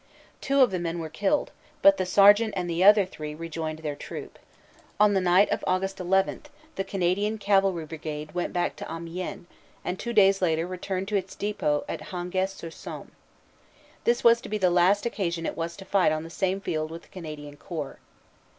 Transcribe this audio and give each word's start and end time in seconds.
Two 0.41 0.61
of 0.61 0.71
the 0.71 0.79
men 0.79 0.97
were 0.97 1.09
killed, 1.11 1.51
but 1.83 1.97
the 1.97 2.07
sergeant 2.07 2.55
and 2.57 2.67
the 2.67 2.83
other 2.83 3.05
three 3.05 3.35
rejoined 3.35 3.77
their 3.85 3.95
troop. 3.95 4.39
On 4.99 5.13
the 5.13 5.21
night 5.21 5.47
of 5.51 5.63
Aug. 5.67 5.99
11 5.99 6.41
the 6.75 6.83
Canadian 6.83 7.37
Cavalry 7.37 7.85
Brigade 7.85 8.31
went 8.33 8.51
back 8.51 8.75
to 8.77 8.87
Amiens 8.91 9.45
and 9.85 9.99
two 9.99 10.11
days 10.11 10.41
later 10.41 10.65
returned 10.65 11.07
to 11.09 11.17
its 11.17 11.35
depot 11.35 11.85
at 11.87 12.07
Hangest 12.09 12.57
sur 12.57 12.71
Somme. 12.71 13.11
This 14.03 14.23
was 14.23 14.41
to 14.41 14.49
be 14.49 14.57
the 14.57 14.71
last 14.71 15.05
occasion 15.05 15.45
it 15.45 15.55
was 15.55 15.77
to 15.77 15.85
fight 15.85 16.11
on 16.11 16.23
the 16.23 16.31
same 16.31 16.59
field 16.61 16.89
with 16.89 17.03
the 17.03 17.09
Canadian 17.09 17.55
Corps. 17.55 17.99